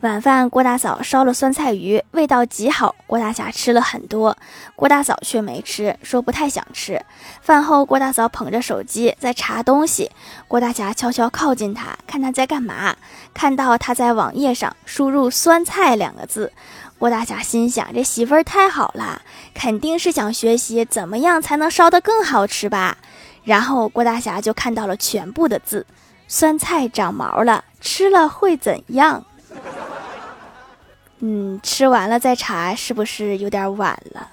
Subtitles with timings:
[0.00, 2.94] 晚饭，郭大嫂烧了酸菜鱼，味道极好。
[3.08, 4.36] 郭大侠吃了很多，
[4.76, 7.04] 郭大嫂却没吃，说不太想吃。
[7.42, 10.08] 饭后，郭大嫂捧着手机在查东西，
[10.46, 12.94] 郭大侠悄悄靠近他，看他在干嘛。
[13.34, 16.52] 看到他在网页上输入“酸菜”两个字，
[16.96, 19.20] 郭大侠心想：这媳妇儿太好了，
[19.52, 22.98] 肯定是想学习怎么样才能烧得更好吃吧。
[23.42, 25.84] 然后，郭大侠就看到了全部的字：
[26.28, 29.24] 酸菜长毛了，吃了会怎样？
[31.20, 34.28] 嗯，吃完了再查是不是有点晚了？